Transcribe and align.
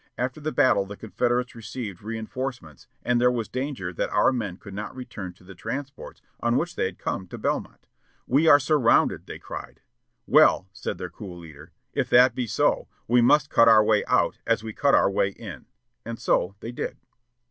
After 0.17 0.41
the 0.41 0.51
battle 0.51 0.87
the 0.87 0.97
Confederates 0.97 1.53
received 1.53 1.99
reënforcements, 1.99 2.87
and 3.05 3.21
there 3.21 3.29
was 3.29 3.47
danger 3.47 3.93
that 3.93 4.09
our 4.09 4.31
men 4.31 4.57
could 4.57 4.73
not 4.73 4.95
return 4.95 5.31
to 5.35 5.43
the 5.43 5.53
transports 5.53 6.23
on 6.39 6.55
which 6.57 6.75
they 6.75 6.85
had 6.85 6.97
come 6.97 7.27
to 7.27 7.37
Belmont. 7.37 7.85
"We 8.25 8.47
are 8.47 8.59
surrounded," 8.59 9.27
they 9.27 9.37
cried. 9.37 9.79
"Well," 10.25 10.67
said 10.73 10.97
their 10.97 11.11
cool 11.11 11.37
leader, 11.37 11.71
"if 11.93 12.09
that 12.09 12.33
be 12.33 12.47
so, 12.47 12.87
we 13.07 13.21
must 13.21 13.51
cut 13.51 13.67
our 13.69 13.83
way 13.83 14.03
out 14.05 14.39
as 14.47 14.63
we 14.63 14.73
cut 14.73 14.95
our 14.95 15.07
way 15.11 15.29
in;" 15.29 15.67
and 16.03 16.17
so 16.17 16.55
they 16.61 16.71
did. 16.71 16.97